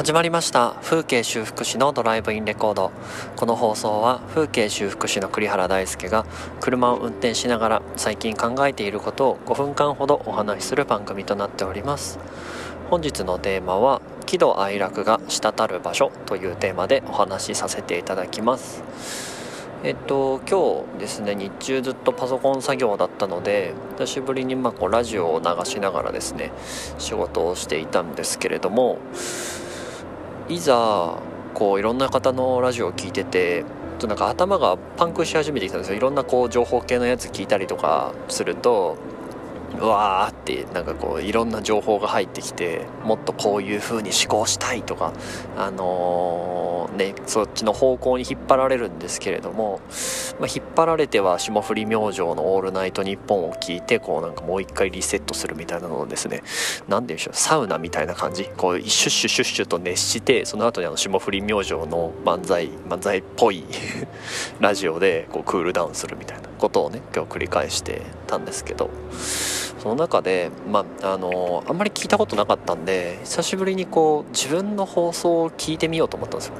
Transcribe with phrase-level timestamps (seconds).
[0.00, 2.90] 始まりました風景修復師のドライブインレコード。
[3.36, 6.24] この放送は風景修復師の栗原大輔が
[6.58, 12.18] 車を運転しながら最近考えていることを5分間ほどお話しする番組となっております。
[12.88, 18.82] 本日のテーマは喜怒哀楽が滴る場所というテーマでお話しさせていただきます。
[19.84, 26.52] えっと今日ですね日中ずっとパソコン作業だったので久しぶりにまあこうラジオを流しながらですね
[26.96, 28.98] 仕事をしていたんですけれども
[30.50, 31.16] いざ
[31.54, 33.64] こういろんな方のラジオを聞いてて
[34.00, 35.96] となんか頭がパンクし始めてきたんですよ。
[35.96, 38.96] いろんなこう情報系のやつ聞いたりとかすると
[39.78, 45.12] うわーってなんかこういろんな情報が入ってきてもっとこういう風に思考したいとか
[45.56, 49.80] あのー、ねそっちの方向に引っ張られるんですけれども、
[50.38, 56.42] まあ、引っ張られては霜降り明星の「オールナイトニッポン」を聞いてこうなんかもう一回リセットするみたいなのをですね
[56.88, 63.64] 何でしょうサウナみたいな感じこうシュッシュシュッシュと熱してその後にあの霜降り明星の漫才漫才っぽい
[64.60, 68.90] ラジオでこうクールダウンするみたいなことをね今日繰り返してたんですけど。
[69.80, 76.54] その中で、まあ、あのあんまり聞いたことなかったんで久しぶりにこう自分の放送を聞いてみようと思ったんですよ。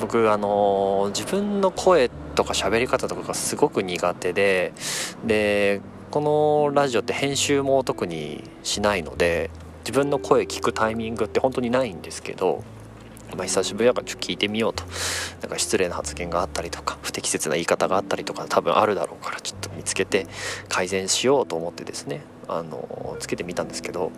[0.00, 4.72] 僕あの自分の声とか喋り方とかがすごく苦手で
[5.24, 5.80] で
[6.10, 12.64] このラジオって編集も特にしないので自分の声聞くタイミングって本当にないんですけど
[13.36, 14.84] まあ、久しぶりだからちょっと聞いてみようと。
[15.42, 20.26] なんか失礼な発言があったりとか不適切な言い方があったりとか多分あるだろうからちょっとつけて
[20.68, 24.12] 改善しようと思ってですねあのつけてみたんですけど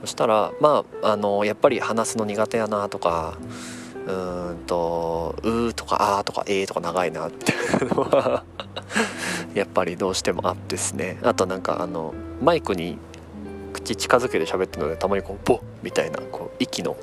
[0.00, 3.38] そしたらまああのやっぱり話すの苦手やなとか
[4.06, 7.52] うーんと「うー」とか「あー」とか「えー」とか長いなって。
[7.84, 8.44] いうのは
[9.54, 11.18] やっぱりどうしてもあってですね。
[11.22, 12.98] あとなんかあのマイクに
[13.72, 16.96] 口近づけて喋ってるのでたまにこう「ボッ」みたいなこう息の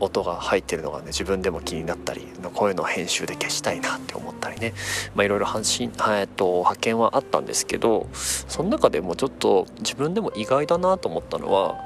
[0.00, 4.74] 音が入ってるのがね自分でも気になったりこういうのを編集で消したいなって思ったりね。
[5.16, 11.76] いろいろ発信、派遣はあったんですけどその中でもちょっと自分でも意外だなと思ったのは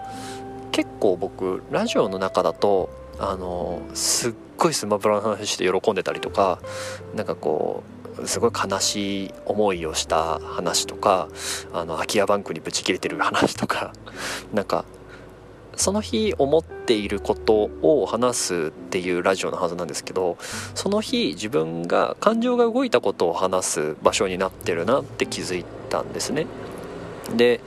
[0.73, 6.61] 結構僕ラジオの中だとあのすっごいスマブラの話して喜んでたりとか
[7.15, 7.83] なんかこ
[8.21, 11.29] うすごい悲しい思いをした話とか
[11.73, 13.93] あの空き家バンクにブチ切れてる話とか
[14.53, 14.85] なんか
[15.79, 20.37] その日思っていることを話すっていうラジオのはずなんですけど
[20.75, 26.47] その日自分が感情が動いたことを話す場所になってるなって気づいたんですね。
[27.35, 27.61] で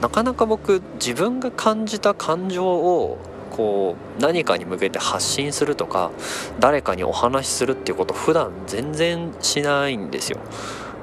[0.00, 3.18] なかなか僕自分が感じた感情を
[3.50, 6.10] こう何かに向けて発信するとか
[6.58, 10.40] 誰かにお話しするっていうこと普段全然しないんですよ。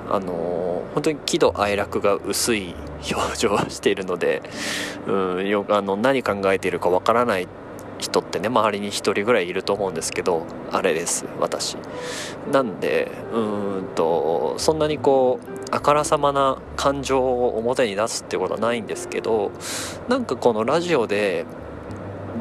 [0.10, 2.76] あの本当に喜怒哀楽が薄い
[3.12, 4.42] 表情をしているので、
[5.08, 7.48] うん、よあの何考えているかわからない
[8.00, 11.78] 人ってね周りに1人ぐらいいると思うんですけどあれです私。
[12.52, 19.52] なんでうんとそんなにこうあからさまな感情を表に出すってことはないんですけど
[20.10, 21.46] なんかこのラジオで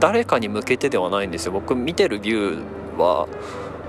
[0.00, 1.52] 誰かに向けてではないんですよ。
[1.52, 3.28] 僕見てるビューは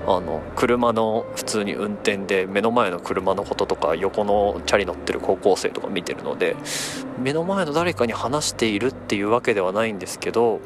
[0.06, 6.56] あの車の普通に運転で目の前の車のこととか横のチャリ乗ってる高校生とか見てるので
[7.20, 10.60] 目の前の誰かに話しているっていうわけではないんですけど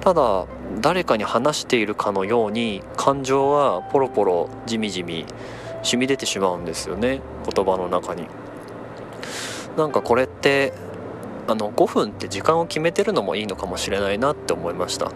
[0.00, 0.46] ただ
[0.80, 5.26] 誰かに話しているかのように感情はポロポロじみじみ
[5.82, 7.20] 染み出てしまうんですよね
[7.52, 8.26] 言葉の中に。
[9.76, 10.72] なんかこれって
[11.48, 15.10] あの5分って時間を決めてるのもいいのかもしれないなって思いました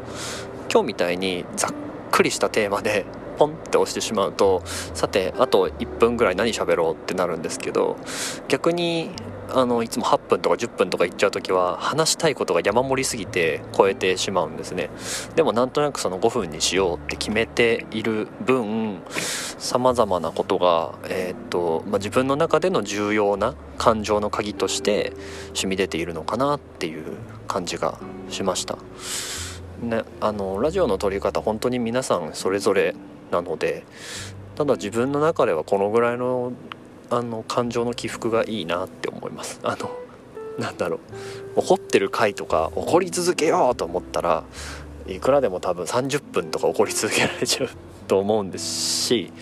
[0.72, 1.70] 今日みたいにざっ
[2.10, 3.04] くりしたテーマで
[3.36, 7.96] ポンって押してしまうとさてあと1分ぐらい何喋ろうってなるんですけど
[8.48, 9.10] 逆に
[9.48, 14.90] あのいつも8分とか10分とか行っちゃう時は話したいことが山盛りすぎて超えてしまうんですね
[15.34, 25.12] でもなんとなくその5分にしようって決めている分さまざまなことが、えー、っとまあ、自分の中での重要な感情の鍵として
[25.54, 27.16] 染み出ているのかなっていう
[27.46, 27.98] 感じが
[28.28, 28.78] しました。
[29.80, 32.94] ね、あのラジオの撮り方本当に皆さんそれぞれ
[33.30, 33.84] なので
[34.56, 36.52] ただ自分の中ではこのぐらいの
[37.10, 39.60] あの感情の起伏がいいなって思います。
[39.62, 39.90] あの
[40.58, 41.00] なんだろう。
[41.60, 44.44] 怒ってる回とか怒り続けようと思ったら
[45.06, 47.70] いくらでも多分30分とか怒り続けられちゃう
[48.08, 49.32] と思うんですし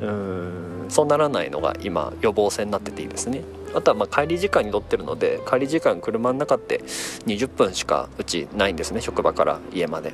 [0.00, 3.42] うーんそうならないのが今予防線になってていいですね。
[3.74, 6.78] あとはま帰り時間に乗ってるので帰り時間車の中って
[7.26, 10.12] 20分しかうちないんですね職場から家まで。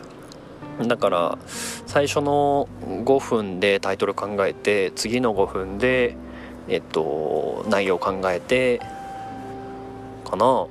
[0.83, 1.39] だから
[1.87, 6.17] 最初の5分でタイトル考えて次の5分で
[6.69, 8.81] えっと内容考えて
[10.25, 10.67] かな。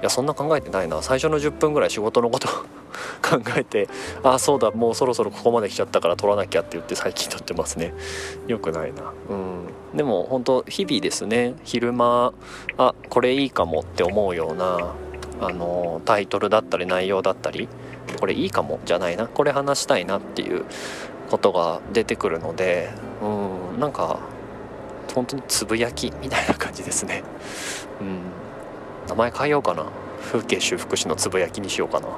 [0.00, 1.00] いやそんな考えてないな。
[1.02, 2.48] 最初の10分ぐらい仕事のこと
[3.22, 3.88] 考えて
[4.22, 7.94] ああそうだもうそろそろここまで来ちゃったから撮らなきゃって言って最近撮ってますね。
[8.46, 9.12] よくないな。
[9.30, 9.96] うん。
[9.96, 11.54] でも本当日々ですね。
[11.64, 12.32] 昼間
[12.76, 14.94] あこれいいかもって思うような
[15.40, 17.68] あのタイトルだったり内容だったり
[18.20, 20.64] これいいかもじゃないなこれ話したいなっていう
[21.30, 22.90] ことが出てくるので
[23.22, 24.20] うんなんか
[25.14, 27.22] 本当につぶやきみたいな感じですね。
[28.00, 28.20] うん。
[29.08, 29.86] 名前変えようかな。
[30.20, 32.08] 風景修復師のつぶやきにしようかな。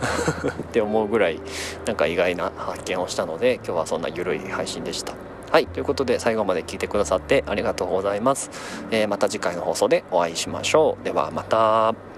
[0.50, 1.40] って思うぐらい
[1.86, 5.14] なんか意外な発見をしたので今日はそんな緩い配信でした。
[5.50, 8.50] はいということで最後まで聞いてくださってありがとうございます、
[8.92, 11.04] えー、また次回の放送でお会いしましょう。
[11.04, 12.09] ではまた。